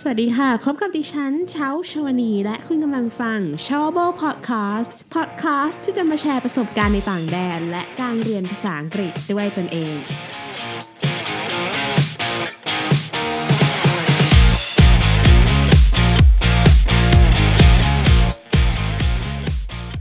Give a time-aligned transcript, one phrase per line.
[0.00, 9.96] สวัสดีค่ะ พบกับดิฉันเช้าชวนี และคุณกำลังฟัง s h o w b o Podcast Podcast ที่จะมาแชร์ประสบการณ์ในต่างแดน และการเรียนภาษาอังกฤษด้วยตนเอง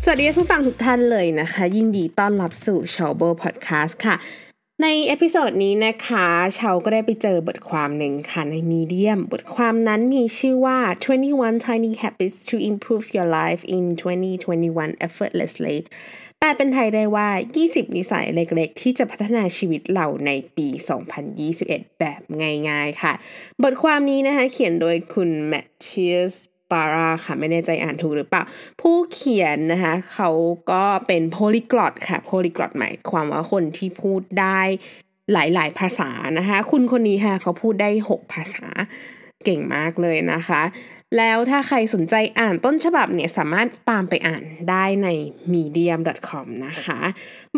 [0.03, 4.15] สวัสดีผู้ฟังทุกท่านเลยนะคะ ยินดีต้อนรับสู่ s h o w b o Podcast ค่ะ
[4.83, 10.79] ใน episode นี้นะคะเชาก็ได้ไปเจอบทความหนึ่งค่ะในมีเดียม บทความนั้นมีชื่อว่า
[11.23, 13.83] 21 tiny habits to improve your life in
[14.49, 15.77] 2021 effortlessly
[16.39, 17.29] แปลเป็นไทยได้ว่า
[17.63, 20.67] 20 นิสัยเล็กๆ ที่จะพัฒนาชีวิตเราในปี
[21.33, 22.21] 2021 แบบ
[22.67, 23.13] ง่ายๆ ค่ะ
[23.63, 26.35] บทความนี้นะคะเขียนโดยคุณแมทเชียส
[26.73, 28.43] ปาราค่ะ ไม่แน่ใจอ่านถูกหรือเปล่า
[28.81, 30.29] ผู้เขียนนะคะเขา
[30.71, 34.59] ก็เป็นโพลิกรอตค่ะโพลิกรอตหมายความว่าคนที่พูดได้
[35.33, 38.67] หลาย ๆ ภาษานะคะ คุณคนนี้ค่ะเขาพูดได้ 6 ภาษา
[39.45, 40.61] เก่งมากเลยนะคะ
[41.17, 45.07] แล้วถ้าใครสนใจอ่านต้นฉบับเนี่ยสามารถตามไปอ่านได้ใน
[45.53, 46.99] medium.com นะคะ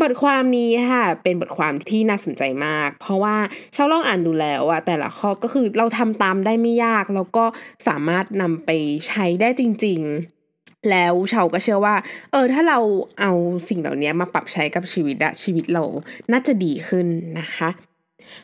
[0.02, 3.36] บทความนี้ค่ะเป็นบทความที่น่าสนใจมาก เพราะว่า
[3.76, 7.46] ชาวลองอ่านดูแล้วอะแต่ละข้อก็คือเราทำตามได้ไม่ยาก แล้วก็
[7.88, 8.70] สามารถนำไป
[9.08, 11.96] ใช้ได้จริงๆแล้วชาวก็เชื่อว่า
[12.32, 12.80] เออ ถ้าเรา
[13.22, 13.32] เอา
[13.70, 15.84] สิ่งเหล่านี้มาปรับใช้กับชีวิตอะชีวิตเรา
[16.32, 17.08] น่าจะดีขึ้น
[17.40, 17.70] นะคะ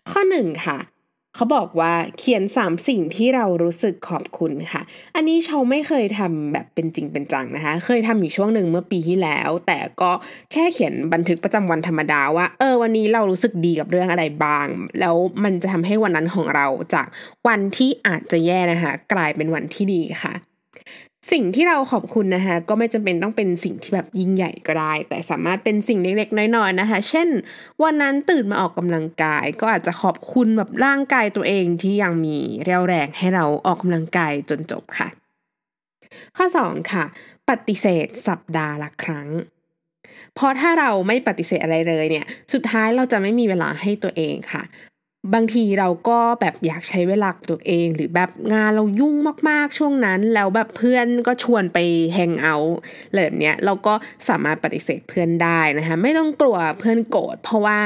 [0.09, 0.77] ข้อหนึ่งค่ะ
[1.35, 4.81] เขาบอกว่าเขียนสามสิ่งที่เรารู้สึกขอบคุณค่ะ
[5.15, 10.11] อันนี้เชาไม่เคยทำแบบเป็นจริงเป็นจังนะคะ เคยทำอยู่ช่วงหนึ่งเมื่อปีที่แล้ว แต่ก็
[10.51, 14.67] แค่เขียนบันทึกประจำวันธรรมดาว่า เออวันนี้เรารู้สึกดีกับเรื่องอะไรบ้าง
[14.99, 17.07] แล้วมันจะทำให้วันนั้นของเราจาก
[17.47, 20.50] วันที่อาจจะแย่นะคะ กลายเป็นวันที่ดีค่ะ
[21.31, 27.27] สิ่งที่เราขอบคุณนะคะก็ไม่จำเป็นต้องเป็นสิ่งที่แบบยิ่งใหญ่ก็ได้ แต่สามารถเป็นสิ่งเล็กๆ น้อยๆนะคะ เช่น
[27.83, 35.07] วันนั้นตื่นมาออกกำลังกาย ก็อาจจะขอบคุณแบบร่างกายตัวเองที่ยังมีเรี่ยวแรงให้เราออกกำลังกายจนจบค่ะ
[36.37, 37.03] ข้อ 2 ค่ะ
[37.49, 39.27] ปฏิเสธสัปดาห์ละครั้ง
[40.35, 44.63] เพราะถ้าเราไม่ปฏิเสธอะไรเลยเนี่ย สุดท้ายเราจะไม่มีเวลาให้ตัวเองค่ะ
[45.33, 49.15] บางทีเราก็แบบอยากใช้เวลาตัวเอง หรือแบบงานเรายุ่ง
[49.49, 51.77] มากๆช่วงนั้น แล้วแบบเพื่อนก็ชวนไป
[52.13, 52.77] แฮงเอาท์
[53.15, 53.93] แบบเนี้ยเราก็
[54.29, 57.79] สามารถปฏิเสธเพื่อนได้นะคะไม่ต้องกลัวเพื่อนโกรธเพราะว่า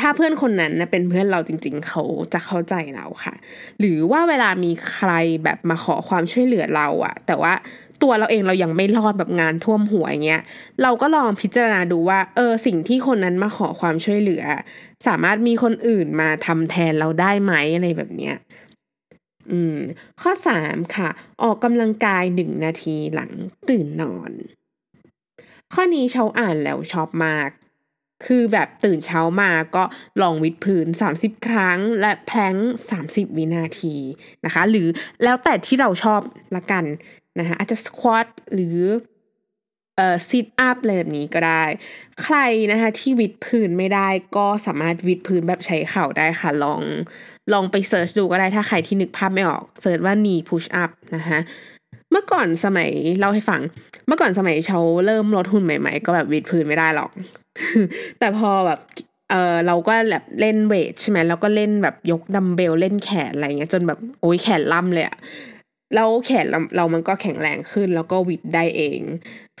[0.00, 3.34] ถ้าเพื่อนคนนั้นนะเป็นเพื่อนเราจริง ๆ เขาจะเข้าใจเราค่ะ
[3.80, 5.12] หรือว่าเวลามีใคร
[5.44, 7.52] แบบมาขอความช่วยเหลือเราอะแต่ว่า
[8.02, 10.42] ตัวเราเองเรายังไม่รอดแบบงานท่วมหัวอย่างเงี้ย
[10.82, 14.44] เราก็ลองพิจารณาดูว่า เออสิ่งที่คนนั้นมาขอความช่วยเหลือ
[15.06, 18.36] สามารถมีคนอื่นมาทำแทนเราได้ไหมอะไรแบบเนี้ย
[19.50, 19.76] อืม
[20.20, 21.10] ข้อสามค่ะ
[21.42, 23.30] ออกกำลังกายหนึ่งนาทีหลัง
[23.68, 24.32] ตื่นนอน
[25.72, 27.50] ข้อนี้เชาอ่านแล้วชอบมาก
[28.26, 29.84] คือแบบตื่นเช้ามาก็
[30.20, 32.54] ลองวิดพื้น 30 ครั้ง และแพลง
[32.96, 33.96] 30 วินาที
[34.44, 34.86] นะคะ หรือ
[35.24, 36.20] แล้วแต่ที่เราชอบ
[36.56, 36.84] ละกัน
[37.38, 38.78] นะคะอาจจะสควอตหรือ
[39.96, 41.64] เอ่อซิทอัพอะไรแบบนี้ก็ได้
[42.22, 42.38] ใคร
[42.70, 46.82] นะคะที่วิดพื้นไม่ได้ก็สามารถวิดพื้นแบบใช้เข่าได้ค่ะ ลอง
[47.52, 51.38] ลองไป search ดูก็ได้ถ้าใครที่นึกภาพไม่ออก search ว่า knee push up นะคะ
[52.10, 53.60] เมื่อก่อนสมัยเล่าให้ฟัง
[54.06, 57.10] เมื่อก่อนสมัยเขาเริ่มลดหุ่นใหม่ๆ ก็แบบวิดพื้นไม่ได้หรอก
[58.18, 58.80] แต่พอแบบ
[59.30, 65.16] เออเราก็แบบเล่น weight ใช่ไหมแล้วก็เล่นแบบยกดัมเบลเล่นแขนอะไรเงี้ยจนแบบโอ้ยแขนล่ำเลยอะ
[65.94, 69.00] แล้วแขนเราเรามันก็แข็งแรงขึ้น แล้วก็วิดได้เอง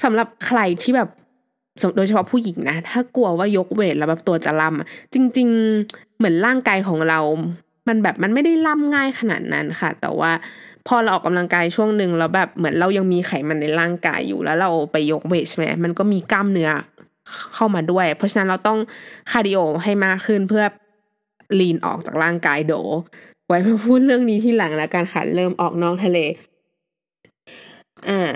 [0.02, 1.08] สำหรับใครที่แบบ
[1.96, 5.48] โดยเฉพาะผู้หญิงนะ ถ้ากลัวว่ายก weight แล้วแบบตัวจะล่ำจริง
[5.82, 7.20] ๆ เหมือนร่างกายของเรา
[7.88, 10.32] มันแบบมันไม่ได้ล่ำง่ายขนาดนั้นค่ะ แต่ว่า
[10.86, 16.70] พอเราออกกำลังกายช่วงหนึ่งแล้วแบบเหมือนเรายังมีไขมันในร่างกายอยู่แล้วเราไปยก weight ใช่ไหมมันก็มีกล้ามเนื้อ
[17.54, 18.78] เข้ามาด้วย เพราะฉะนั้นเราต้อง
[19.30, 20.64] cardio ให้มากขึ้นเพื่อ
[21.60, 22.74] lean ออกจากร่างกายโด
[23.46, 26.18] ไว้มาพูดเรื่องนี้ทีหลังแล้วกันค่ะเริ่มออกนอกทะเล
[28.08, 28.34] อ่า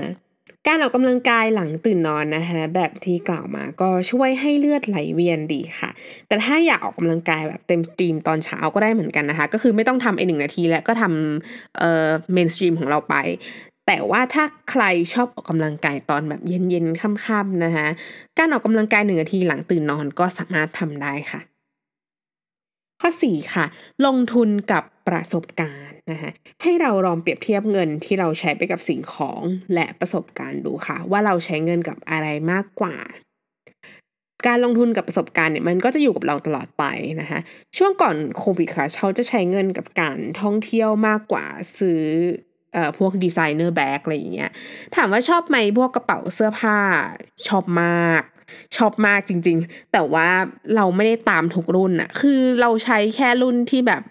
[0.66, 5.90] การออกกำลังกายหลังตื่นนอนนะคะ แบบที่กล่าวมาก็ช่วยให้เลือดไหลเวียนดีค่ะ
[6.28, 13.14] แต่ถ้าอยากออกกำลังกายแบบเต็ม stream ตอนเช้าก็ได้เหมือนกันนะคะ ก็คือไม่ต้องทำไอหนึ่งนาทีแล้วก็ทำเอ่อ main stream ของเราไป
[13.86, 17.86] แต่ว่าถ้าใครชอบออกกำลังกายตอนแบบเย็นๆค่ำๆนะคะ
[18.38, 21.40] การออกกำลังกายหนึ่งนาทีหลังตื่นนอนก็สามารถทำได้ค่ะ
[23.00, 23.66] ข้อ 4 ค่ะ
[24.06, 26.30] ลงทุนกับประสบการณ์นะคะ
[26.62, 29.40] ให้เราลองเปรียบเทียบเงินที่เราใช้ไปกับสิ่งของ
[29.74, 32.96] และประสบการณ์ดูค่ะ ว่าเราใช้เงินกับอะไรมากกว่า
[34.46, 36.84] การลงทุนกับประสบการณ์เนี่ยมันก็จะอยู่กับเราตลอดไป
[37.20, 37.40] นะคะ
[37.76, 41.46] ช่วงก่อนโควิดค่ะเขาจะใช้เงินกับการท่องเที่ยวมากกว่า
[41.78, 42.02] ซื้อ
[42.72, 44.50] เอ่อพวกดีไซเนอร์แบ็กอะไรอย่างเงี้ย
[44.96, 46.78] ถามว่าชอบไหมพวกกระเป๋าเสื้อผ้า
[47.46, 48.22] ชอบมาก
[48.76, 50.28] ชอบมากจริง ๆ แต่ว่า
[50.76, 54.02] เราไม่ได้ตามทุกรุ่นอะคือเราใช้แค่รุ่นที่แบบ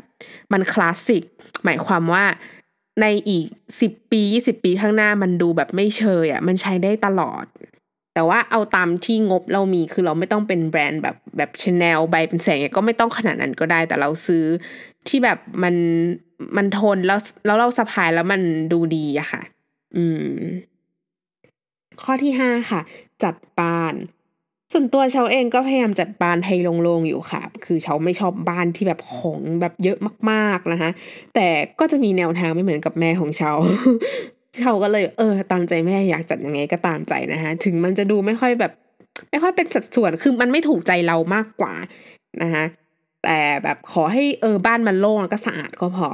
[0.54, 1.24] มันคลาสสิก
[1.66, 2.25] หมายความว่า
[3.01, 3.45] ในอีก
[3.81, 7.45] สิบปียี่สิบปีข้างหน้ามันดูแบบไม่เชยอะ่ะมันใช้ได้ตลอด
[8.13, 14.44] แต่ว่าเอาตามที่งบเรามีคือเราไม่ต้องเป็นแบรนด์แบบแบบชาแนลใบเป็นแสงก็ไม่ต้องขนาดนั้นก็ได้ แต่เราซื้อ
[15.07, 15.75] ที่แบบมัน
[16.57, 18.42] มันทนแล้วแล้วเราสะพายแล้วมัน
[18.74, 19.42] ดูดีอะค่ะ
[19.95, 20.33] อืม
[22.04, 22.81] ข้อที่ห้าค่ะ
[23.24, 23.94] จัดบาน
[24.74, 29.98] ส่วนตัวเชาเองก็พยายามจัดบ้านให้โล่งๆอยู่ค่ะ คือเชาไม่ชอบบ้านที่แบบของแบบเยอะ
[30.31, 30.90] มากๆนะคะ
[31.36, 31.48] แต่
[31.80, 33.52] ก็จะมีแนวทางไม่เหมือนกับแม่ของเชา
[34.58, 38.72] เชาก็เลยเออ ตามใจแม่อยากจัดยังไงก็ตามใจนะคะถึงมันจะดูไม่ค่อยแบบ
[39.30, 41.74] ไม่ค่อยเป็นสัดส่วน คือมันไม่ถูกใจเรามากกว่า
[42.44, 42.64] นะคะ
[43.24, 46.08] แต่แบบขอให้เออบ้านมันโล่งแล้วก็สะอาดก็พอ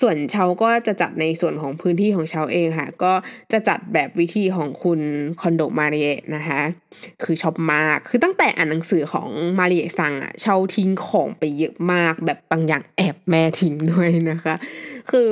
[0.00, 3.12] ส่วนเชาก็จะจัดในส่วนของพื้นที่ของชาวเองค่ะ ก็
[3.52, 5.00] จะจัดแบบวิธีของคุณ
[5.40, 6.60] คอนโดมาริเอนะคะ
[7.22, 9.28] คือชอบมาก คือตั้งแต่อ่านหนังสือของ
[9.58, 14.54] มาริเอซังอะเชาทิ้งของไปเยอะมาก แบบบางอย่างแอบแม่ทิ้งด้วยนะคะ
[15.10, 15.30] คือ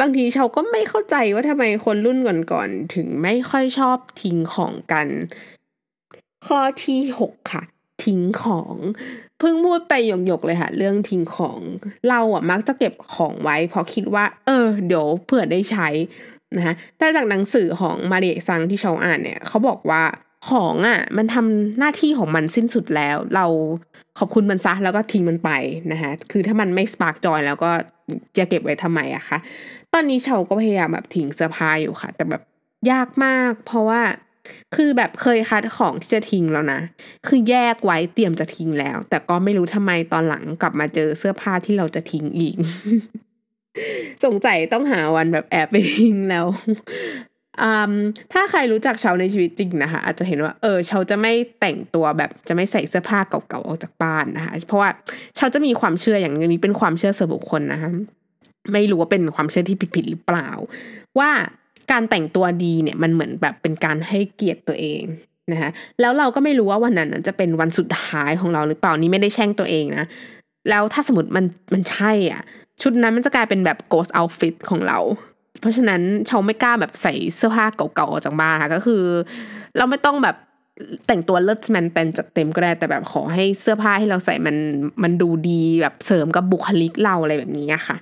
[0.00, 2.18] บางทีเชาก็ไม่เข้าใจว่าทำไมคนรุ่น
[2.52, 5.08] ก่อนๆถึงไม่ค่อยชอบทิ้งของกัน
[6.46, 7.62] ข้อที่หกค่ะ
[8.04, 8.74] ทิ้งของ
[9.38, 9.94] เพิ่งพูดไป
[10.26, 11.58] หยกๆเลยค่ะ เรื่องทิ้งของ
[12.08, 15.88] เราอะมักจะเก็บของไว้ เพราะคิดว่า เออ เดี๋ยวเผื่อได้ใช้
[16.56, 20.02] นะคะแต่จากหนังสือของมาเรียซังที่เราอ่านเนี่ยเขาบอกว่า
[20.50, 23.46] ของอะ มันทำหน้าที่ของมันสิ้นสุดแล้ว เรา
[24.18, 25.50] ขอบคุณมันซะแล้วก็ทิ้งมันไป
[25.92, 27.70] นะคะคือถ้ามันไม่ spark joy แล้วก็
[28.38, 29.38] จะเก็บไว้ทำไมอะคะ
[29.92, 32.42] ตอนนี้เชาก็พยายามแบบทิ้งเสื้อผ้าอยู่ค่ะ แต่แบบ
[32.90, 34.00] ยากมาก เพราะว่า
[34.76, 36.80] คือแบบเคยคัดของที่จะทิ้งแล้วนะ
[37.26, 42.56] คือแยกไว้เตรียมจะทิ้งแล้ว แต่ก็ไม่รู้ทำไมตอนหลังกลับมาเจอเสื้อผ้าที่เราจะทิ้งอีก
[44.24, 46.46] สงสัยต้องหาวันแบบแอบไปทิ้งแล้ว
[48.32, 54.90] ถ้าใครรู้จักเชาในชีวิตจริงนะคะ อาจจะเห็นว่า เออเชาจะไม่แต่งตัวแบบจะไม่ใส่เสื้อผ้าเก่าๆออกจากบ้านนะคะ เพราะว่า
[55.36, 57.90] เชาจะมีความเชื่ออย่างนี้เป็นความเชื่อส่วนบุคคลนะคะ
[58.72, 60.48] ไม่รู้ว่าเป็นความเชื่อที่ผิดๆหรือเปล่า
[61.18, 61.30] ว่า
[61.92, 65.02] การแต่งตัวดีเนี่ยมันเหมือนแบบเป็นการให้เกียรติตัวเอง
[65.52, 65.70] นะคะ
[66.00, 70.06] แล้วเราก็ไม่รู้ว่าวันนั้นจะเป็นวันสุดท้ายของเราหรือเปล่านี่ไม่ได้แช่งตัวเองนะ
[70.70, 72.42] แล้วถ้าสมมติมันมันใช่อะ
[72.82, 74.98] ชุดนั้นมันจะกลายเป็นแบบ ghost outfit ของเรา
[75.60, 79.02] เพราะฉะนั้นเชาไม่กล้าแบบใส่เสื้อผ้าเก่าๆออกจากบ้านค่ะก็คือ
[79.76, 80.36] เราไม่ต้องแบบ
[81.06, 84.56] แต่งตัวเลิศแมนเต็นจัดเต็มก็ได้แต่แบบขอให้เสื้อผ้าที่เราใส่มัน
[85.02, 87.96] มันดูดีแบบเสริมกับบุคลิกเราอะไรแบบนี้ค่ะ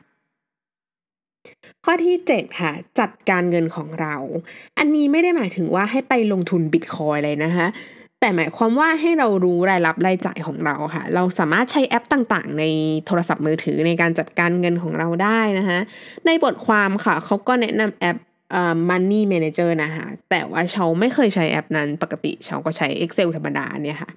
[1.88, 4.16] ข้อที่ 7 ค่ะ จัดการเงินของเรา
[4.78, 7.66] อันนี้ไม่ได้หมายถึงว่าให้ไปลงทุนบิตคอยเลยนะคะ
[8.20, 12.64] แต่หมายความว่าให้เรารู้รายรับรายจ่ายของเราค่ะ เราสามารถใช้แอปต่างๆ ใน
[13.06, 15.78] โทรศัพท์มือถือในการจัดการเงินของเราได้นะคะ
[16.26, 18.16] ในบทความค่ะเขาก็แนะนำแอป
[18.88, 24.10] Money Manager นะคะแต่ว่าเชาไม่เคยใช้แอปนั้นปกติเชาก็ใช้ Excel ธรรมดาเนี่ยค่ะ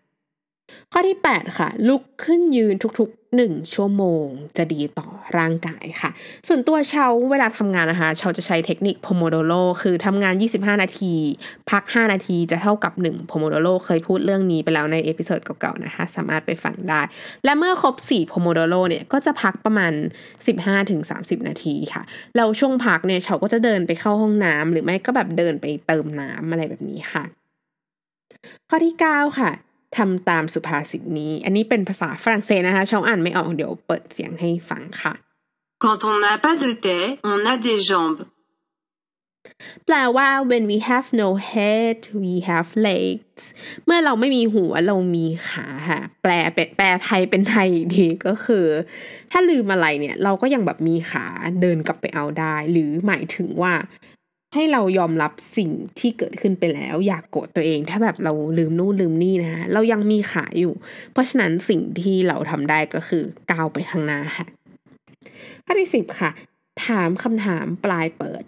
[0.91, 4.25] ข้อที่ 8 ค่ะ ลุกขึ้นยืนทุกๆ 1 ชั่วโมง
[4.57, 5.07] จะดีต่อ
[5.37, 6.09] ร่างกายค่ะ
[6.47, 11.13] ส่วนตัวเชาเวลาทำงานนะคะเชาจะใช้เทคนิคโพโมโดโ o คือทำงาน 25 นาที
[11.69, 17.01] พัก 5 นาทีจะเท่ากับ1โพโมโดโ o เคยพูดเรื่องนี้ไปแล้วใน episode เก่าๆนะคะ สามารถไปฟังได้
[17.45, 19.93] และเมื่อครบ4โพโมโดโ o เนี่ยก็จะพักประมาณ
[20.71, 22.01] 15-30 นาทีค่ะ
[22.35, 27.23] แล้วช่วงพักเนี่ยเชาก็จะเดินไปเข้าห้องน้ำหรือไม่ก็แบบเดินไปเติมน้ำอะไรแบบนี้ค่ะ
[28.69, 29.51] ข้อที่ 9 ค่ะ
[29.97, 35.13] ทำตามสุภาษิตนี้ อันนี้เป็นภาษาฝรั่งเศสนะคะช่องอ่านไม่ออกเดี๋ยวเปิดเสียงให้ฟังค่ะ
[35.83, 38.21] Quand on n'a pas de tête on a des jambes
[39.85, 43.43] แปลว่า when we have no head we have legs
[43.85, 48.65] เมื่อเราไม่มีหัวเรามีขาค่ะแปลเป็นแปลไทยเป็นไทยอีกทีก็คือ
[49.31, 51.25] ถ้าลืมอะไรเนี่ย เราก็ยังแบบมีขา
[51.61, 53.73] เดินกลับไปเอาได้ หรือหมายถึงว่า
[54.53, 60.73] ให้เรายอมรับสิ่งที่เกิดขึ้นไปแล้ว อยากโกรธตัวเอง ถ้าแบบเราลืมนู่นลืมนี่นะเรายังมีขาอยู่
[61.11, 64.45] เพราะฉะนั้นสิ่งที่เราทำได้ก็คือก้าวไปข้างหน้าค่ะ
[65.65, 66.31] ข้อที่สิบค่ะ
[66.85, 68.43] ถามคำถามปลายเปิด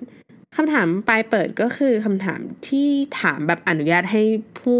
[0.55, 2.87] คำถามปลายเปิดก็คือคำถามที่
[3.21, 4.23] ถามแบบอนุญาตให้
[4.59, 4.79] ผู้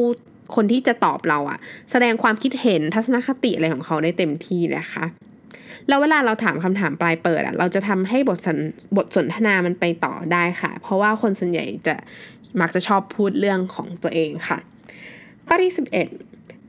[0.56, 1.60] คนที่จะตอบเราอะ
[1.92, 5.06] แสดงความคิดเห็นทัศนคติอะไรของเขาได้เต็มที่นะคะ
[5.88, 8.58] แล้วเวลาเราถามคำถามปลายเปิดอะเราจะทำให้บทสน
[8.98, 11.96] บทสนทนามันไปต่อได้ค่ะ เพราะว่าคนส่วนใหญ่จะ
[12.62, 14.58] มักจะชอบพูดเรื่องของตัวเองค่ะ
[15.48, 16.08] ข้อที่สิบเอ็ด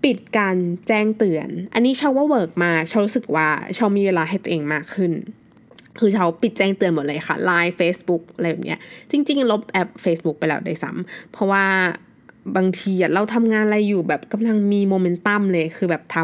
[0.05, 0.57] ปิดการ
[0.89, 5.13] แจ้งเตือน อันนี้ชาว่า work มากชารู้สึกว่าชามีเวลาให้ตัวเองมากขึ้น
[5.99, 8.79] คือชาปิดแจ้งเตือนหมดเลยค่ะ Line Facebook อะไรแบบเนี้ย
[9.11, 11.65] จริง ๆ ลบแอป Facebook ไปแล้วได้ซ้ำเพราะว่า
[12.57, 16.17] บางทีเราทำงานอะไรอยู่แบบกำลังมีโมเมนตัมเลยคือแบบท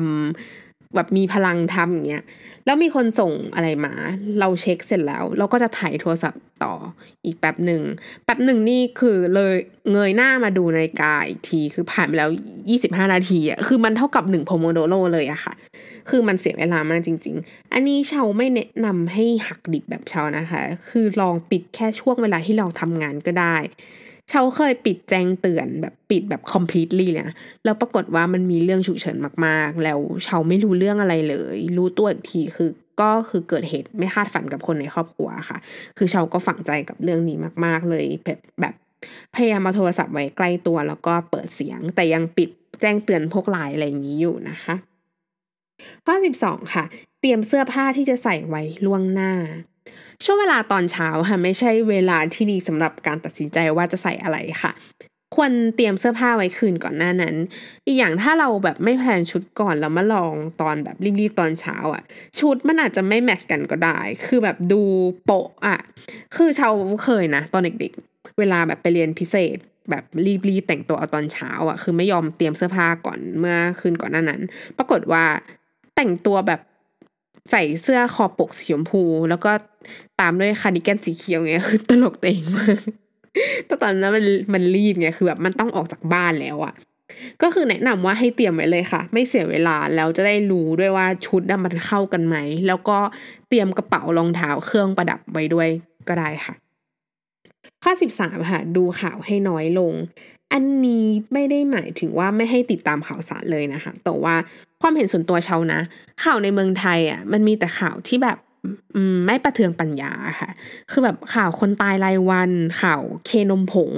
[0.45, 2.25] ำแบบมีพลังทำอย่างเงี้ย
[2.69, 3.93] แล้วมีคนส่งอะไรมา
[4.41, 6.75] เราเช็คเสร็จแล้ว เราก็จะถ่ายโทรศัพท์ต่อ
[7.25, 7.83] อีกแป๊บหนึ่ง
[8.25, 9.55] แป๊บหนึ่งนี่คือเลย
[9.93, 12.31] เงยหน้ามาดูนาฬิกาอีกทีคือผ่านไปแล้ว
[12.71, 15.55] ยี่สิบห้านาทีอะคือมันเท่ากับหนึ่งโพโมโดโรเลยอะค่ะ
[16.11, 23.57] คือมันเสียเวลามากจริง ๆ อันนี้เชาไม่แนะนำให้หักดิบแบบเชานะคะ คือลองปิดแค่ช่วงเวลาที่เราทำงานก็ได้
[24.29, 29.17] เชาเคยปิดแจ้งเตือนแบบปิดแบบ completely เลยนะแล้วปรากฏว่ามันมีเรื่องฉุกเฉิน
[29.47, 32.71] มากๆ แล้วเชาไม่รู้เรื่องอะไรเลย รู้ตัวอีกทีคือ
[33.01, 35.59] ก็คือเกิดเหตุไม่คาดฝันกับคนในครอบครัวค่ะ
[35.99, 38.75] คือเชาก็ฝังใจกับเรื่องนี้มาก ๆ เลยแบบแบบ
[39.35, 44.75] พยายามมาโทรศัพท์ไว้ใกล้ตัวแล้วก็เปิดเสียง แต่ยังปิดแจ้งเตือนพวกไลน์อะไรอย่างนี้อยู่นะคะ
[46.05, 46.85] ข้อสิบสองค่ะ
[47.21, 49.33] เตรียมเสื้อผ้าที่จะใส่ไว้ล่วงหน้า
[50.25, 54.73] ช่วงเวลาตอนเช้าค่ะไม่ใช่เวลาที่ดีสำหรับการตัดสินใจว่าจะใส่อะไรค่ะ
[55.37, 57.35] ควรเตรียมเสื้อผ้าไว้คืนก่อนหน้านั้น
[57.87, 62.02] อีกอย่างถ้าเราแบบไม่แพลนชุดก่อนแล้วมาลองตอนแบบรีบๆตอนเช้าอะ
[62.38, 64.83] ชุดมันอาจจะไม่แมทช์กันก็ได้ คือแบบดู
[65.25, 65.78] โปะอะ
[66.37, 66.73] คือชาว
[67.04, 69.57] เคยนะ ตอนเด็กๆ เวลาแบบไปเรียนพิเศษ
[69.90, 70.04] แบบ
[70.49, 74.40] รีบๆแต่งตัวเอาตอนเช้าอะ คือไม่ยอมเตรียมเสื้อผ้าก่อนเมื่อคืนก่อนหน้านั้น
[74.78, 75.25] ปรากฏว่า
[75.97, 76.61] แต่งตัวแบบ
[77.51, 79.51] ใส่เสื้อคอปกสีชมพู แล้วก็
[80.21, 82.79] ตามด้วยคาร์ดิแกนสีเขียวเงี้ยคือตลกตัวเองมาก
[83.67, 86.75] แต่ตอนนั้นมันมันรีบไงคือแบบมันต้องออกจากบ้านแล้วอะ
[87.43, 92.99] ก็คือแนะนำว่าให้เตรียมไว้เลยค่ะ ไม่เสียเวลาแล้วจะได้รู้ด้วยว่าชุดมันเข้ากันไหม แล้วก็
[93.49, 95.69] เตรียมกระเป๋ารองเท้าเครื่องประดับไว้ด้วย
[96.09, 96.55] ก็ได้ค่ะ
[97.83, 99.93] ข้อสิบสามค่ะ ดูข่าวให้น้อยลง
[100.52, 104.35] อันนี้ไม่ได้หมายถึงว่าไม่ให้ติดตามข่าวสารเลยนะคะแต่ว่า
[104.81, 105.81] ความเห็นส่วนตัวเชานะ
[106.25, 108.38] ข่าวในเมืองไทยอะมันมีแต่ข่าวที่แบบ
[109.26, 110.50] ไม่ประเทืองปัญญาค่ะ
[110.90, 112.50] คือแบบข่าวคนตายรายวัน
[112.81, 113.93] ข่าวเคนมผง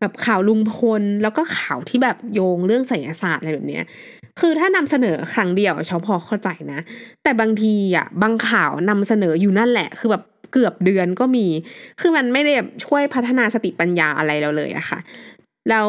[0.00, 3.84] แบบข่าวลุงพล แล้วก็ข่าวที่แบบโยงเรื่องไสยศาสตร์อะไรแบบเนี้ย
[4.40, 6.80] คือถ้านำเสนอครั้งเดียวเฉพาะเข้าใจนะ
[7.22, 10.22] แต่บางทีอะบางข่าวนำเสนออยู่นั่นแหละ คือแบบ
[10.52, 11.46] เกือบเดือนก็มี
[12.00, 12.52] คือมันไม่ได้
[12.84, 14.98] ช่วยพัฒนาสติปัญญาอะไรเราเลยอะค่ะ
[15.70, 15.88] แล้ว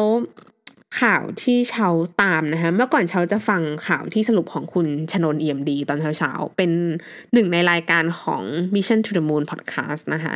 [1.00, 1.88] ข่าวที่เชา
[2.22, 6.70] ตามนะคะเมื่อก่อนเชาจะฟังข่าวที่สรุปของคุณชนนเอี่ยมดีตอนเช้าๆเป็น
[7.32, 8.42] หนึ่งในรายการของ
[8.74, 10.34] Mission to the Moon Podcast นะคะ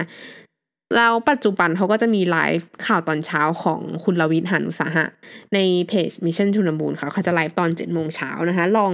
[0.97, 5.07] แล้วปัจจุบันเขาก็จะมีไลฟ์ข่าวตอนเช้าของคุณลวิทหานุสาหะ
[5.55, 5.59] ใน
[5.89, 8.93] เพจ Mission to the Moon ค่ะเขาจะไลฟ์ตอนเจ็ดโมงเช้านะคะ ลอง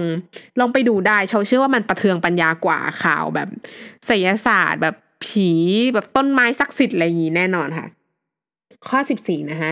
[0.59, 3.49] ลองไปดูได้เชาเชื่อว่ามันประเทืองปัญญากว่าข่าวแบบ
[4.05, 5.49] ไสยศาสตร์ แบบผี
[5.93, 7.87] แบบต้นไม้ศักดิ์สิทธิ์อะไรอย่างนี้แน่นอนค่ะ
[8.87, 9.71] ข้อ 14 นะคะ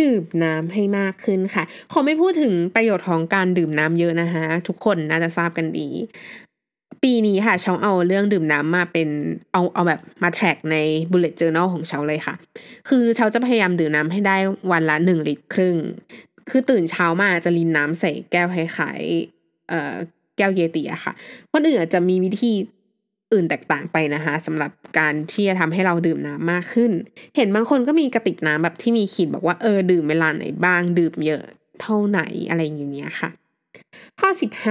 [0.00, 5.88] ดื่มน้ำให้มากขึ้นค่ะ ขอไม่พูดถึงประโยชน์ของการดื่มน้ำเยอะนะคะ ทุกคนน่าจะทราบกันดี
[7.02, 9.08] ปีนี้ค่ะเชาเอาเรื่องดื่มน้ำมาเป็น
[9.52, 10.76] เอาเอาแบบมาแทร็กใน
[11.10, 12.34] bullet journal ของเชาเลยค่ะ
[12.88, 14.36] คือเชาจะพยายามดื่มน้ำให้ได้
[14.70, 15.76] วันละหนึ่งลิตรครึ่ง
[16.50, 19.94] คือตื่นเช้ามาจะลินน้ำใส่แก้วคล้ายๆเอ่อ
[20.36, 21.12] แก้วเยติอะค่ะ
[21.52, 22.52] คนอื่นอาจจะมีวิธี
[23.32, 26.92] อื่นแตกต่างไปนะคะสำหรับการที่จะทำให้เราดื่มน้ำมากขึ้น
[27.36, 31.42] เห็นบางคนก็มีกระติกน้ำแบบที่มีขีดบอกว่าเออดื่มเวลาไหนบ้าง ดื่มเยอะ
[31.80, 33.30] เท่าไหนอะไรอย่างเงี้ยค่ะ
[34.20, 34.28] ข้อ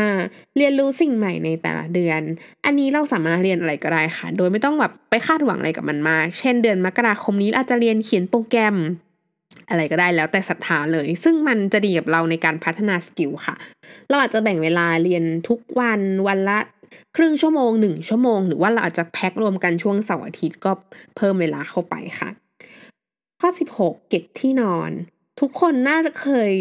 [0.07, 2.21] 15 เรียนรู้สิ่งใหม่ในแต่ละเดือน
[2.65, 8.75] อันนี้เราสามารถเรียนอะไรก็ได้ค่ะ โดยไม่ต้องแบบไปคาดหวังอะไรกับมันมาก เช่นเดือนมกราคมนี้อาจจะเรียนเขียนโปรแกรม
[9.69, 13.55] อะไรก็ได้แล้วแต่ศรัทธาเลย ซึ่งมันจะดีกับเราในการพัฒนา skill ค่ะ
[14.09, 16.59] เราอาจจะแบ่งเวลาเรียนทุกวันวันละ
[17.15, 20.71] ครึ่งชั่วโมงหนึ่งชั่วโมง หรือว่าเราอาจจะแพ็ครวมกันช่วงเสาร์อาทิตย์ก็
[21.15, 22.29] เพิ่มเวลาเข้าไปค่ะ
[23.41, 24.91] ข้อ 16 เก็บที่นอน
[25.39, 26.53] ทุกคนน่าจะเคย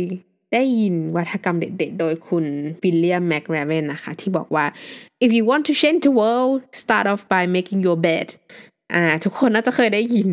[0.54, 2.44] ได้ยินวาทกรรมเด็ดๆ โดยคุณ
[2.82, 4.64] วิลเลียมแมคแรเวนนะคะ ที่บอกว่า
[5.25, 8.28] if you want to change the world start off by making your bed
[8.94, 10.30] อ่า ทุกคนน่าจะเคยได้ยิน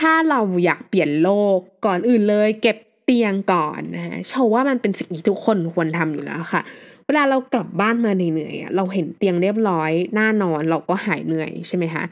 [0.00, 6.62] ถ้าเราอยากเปลี่ยนโลกก่อนอื่นเลย เก็บเตียงก่อนนะชื่อว่ามันเป็นสิ่งที่ทุกคนควรทำอยู่แล้วค่ะ
[7.10, 12.04] วลาเรากลับบ้านมาเหนื่อยๆเราเห็นเตียงเรียบร้อยหน้านอนเราก็หายเหนื่อยใช่ไหมคะ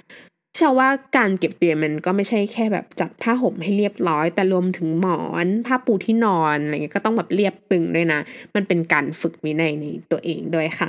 [0.55, 8.21] เชื่อว่าการเก็บเตียงมันก็ไม่ใช่แค่แบบจัดผ้าห่มให้เรียบร้อย แต่รวมถึงหมอนผ้าปูที่นอนอะไรเงี้ยก็ต้องแบบเรียบตึงด้วยนะ
[8.55, 10.89] มันเป็นการฝึกวินัยในตัวเองด้วยค่ะ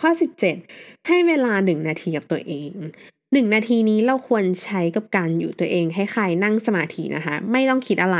[0.00, 0.10] ข้อ
[0.58, 2.72] 17 ให้เวลาหนึ่งนาทีกับตัวเอง
[3.32, 8.18] หนึ่งนาทีนี้เราควรใช้กับการอยู่ตัวเองให้ใครนั่งสมาธินะคะ ไม่ต้องคิดอะไร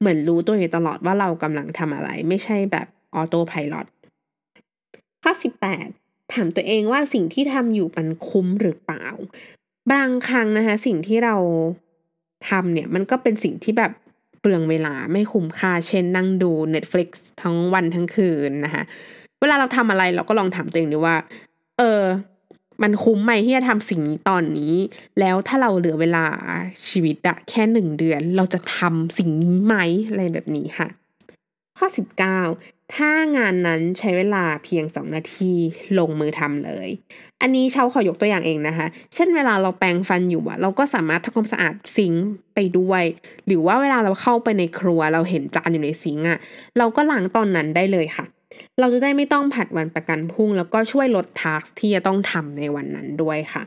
[0.00, 3.95] เหมือนรู้ตัวอยู่ตลอดว่าเรากำลังทำอะไร ไม่ใช่แบบออโต้พายロ
[5.28, 5.38] ข้อ
[5.84, 9.06] 18 ถามตัวเองว่าสิ่งที่ทำอยู่มันคุ้มหรือเปล่า
[9.92, 11.36] บางครั้งนะคะ สิ่งที่เรา
[12.48, 13.92] ทำเนี่ยมันก็เป็นสิ่งที่แบบ
[14.40, 17.10] เปลืองเวลาไม่คุ้มค่า เช่นนั่งดู Netflix
[17.42, 18.82] ทั้งวันทั้งคืนนะคะ
[19.40, 21.16] เวลาเราทำอะไรเราก็ลองถามตัวเองดูว่า
[21.78, 22.02] เออ
[22.82, 24.74] มันคุ้มไหมที่จะทำสิ่งนี้ตอนนี้
[25.20, 26.26] แล้วถ้าเราเหลือเวลา
[26.88, 29.74] ชีวิตอะแค่หนึ่งเดือน เราจะทำสิ่งนี้ไหม
[30.08, 30.88] อะไรแบบนี้ค่ะ
[31.78, 35.52] ข้อ 19 ถ้างานนั้นใช้เวลาเพียง 2 นาที
[35.98, 36.88] ลงมือทำเลย
[37.40, 43.04] อันนี้เชาขอยกตัวอย่างเองนะคะ เช่นเวลาเราแปรงฟันอยู่อะเราก็สามารถทำความสะอาดซิงค์ไปด้วย
[43.46, 46.38] หรือว่าเวลาเราเข้าไปในครัวเราเห็นจานอยู่ในซิงค์อะ
[46.78, 48.24] เราก็ล้างตอนนั้นได้เลยค่ะ
[48.78, 53.62] เราจะได้ไม่ต้องผัดวันประกันพรุ่ง แล้วก็ช่วยลดทาร์กที่จะต้องทำในวันนั้นด้วยค่ะ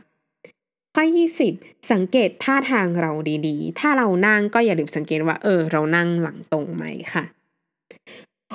[0.96, 1.04] ข้อ
[1.48, 3.12] 20 สังเกตท่าทางเรา
[3.48, 6.84] ดีๆ ถ้าเรานั่งก็อย่าลืมสังเกตว่าเออเรานั่งหลังตรงไหม
[7.14, 7.24] ค่ะ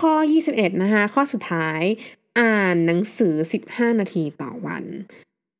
[0.01, 0.13] ข้อ
[0.49, 1.83] 21 นะคะ ข้อสุดท้าย
[2.41, 3.35] อ่านหนังสือ
[3.67, 4.85] 15 นาทีต่อวัน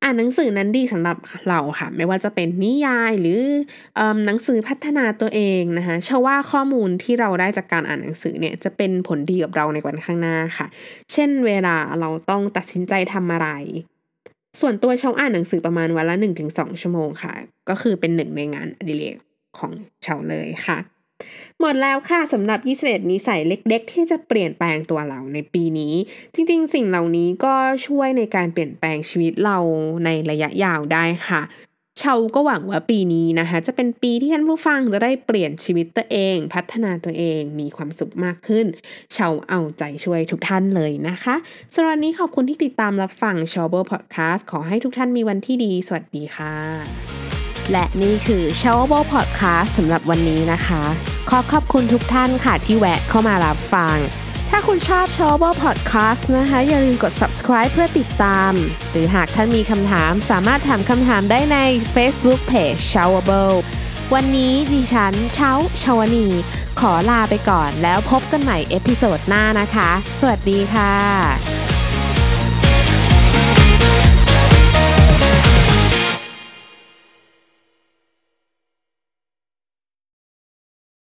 [0.03, 1.17] อ่านหนังสือนั้นดีสำหรับ
[1.49, 3.41] เราค่ะ ไม่ว่าจะเป็นนิยายหรือ
[3.97, 10.67] อหนังสือพัฒนาตัวเองนะคะเชื่อว่าข้อมูลที่เราได้จากการอ่านหนังสือเนี่ยจะเป็นผลดีกับเราในวันข้างหน้าค่ะ
[11.13, 13.49] เช่นเวลาเราต้องตัดสินใจทำอะไร
[14.61, 16.15] ส่วนตัวชาวอ่านหนังสือประมาณวันละ
[16.47, 17.33] 1-2 ชั่วโมงค่ะ
[17.69, 19.17] ก็คือเป็นหนึ่งในงานอดิเรก
[19.57, 19.71] ของ
[20.05, 20.77] ชาวเลยค่ะ
[21.59, 25.93] หมดแล้วค่ะสำหรับ 21 นิสัยเล็ก ๆ ที่จะเปลี่ยนแปลงตัวเราในปีนี้
[26.35, 27.55] จริงๆ สิ่งเหล่านี้ก็
[27.87, 29.57] ช่วยในการเปลี่ยนแปลงชีวิตเรา
[30.05, 31.41] ในระยะยาวได้ค่ะ
[31.99, 38.65] เชาก็หวังว่าปีนี้นะคะ จะเป็นปีที่ท่านผู้ฟังจะได้เปลี่ยนชีวิตตัวเอง พัฒนาตัวเองมีความสุขมากขึ้น
[39.13, 41.35] เชาเอาใจช่วยทุกท่านเลยนะคะ
[41.73, 47.34] สำหรับวันนี้ขอบคุณที่ติดตามรับฟังชอเบอร์พอดแคสต์ขอให้ทุกท่านมีวันที่ดี สวัสดีค่ะ
[47.71, 50.83] และนี่คือ s h o w a b l e Podcast สำหรับวันนี้นะคะ
[51.29, 53.95] ขอขอบคุณทุกท่านค่ะที่แวะเข้ามารับฟัง
[54.49, 58.51] ถ้าคุณชอบ s h o w a b l e Podcast นะคะ อย่าลืมกด subscribe เพื่อติดตาม
[58.91, 61.57] หรือหากท่านมีคำถามสามารถถามคำถามได้ใน
[61.95, 63.57] Facebook Page s h o w a b l e
[64.13, 65.51] วันนี้ดิฉันเช้า
[65.83, 66.27] ชาวนี
[66.79, 71.64] ขอลาไปก่อนแล้วพบกันใหม่ episode หน้านะคะ สวัสดีค่ะ